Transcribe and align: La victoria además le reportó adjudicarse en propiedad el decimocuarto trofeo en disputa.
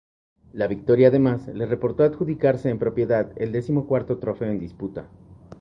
La 0.53 0.65
victoria 0.65 1.09
además 1.09 1.47
le 1.47 1.67
reportó 1.67 2.03
adjudicarse 2.03 2.69
en 2.71 2.79
propiedad 2.79 3.31
el 3.35 3.51
decimocuarto 3.51 4.17
trofeo 4.17 4.49
en 4.49 4.57
disputa. 4.57 5.07